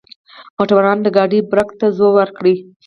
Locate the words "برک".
1.51-1.69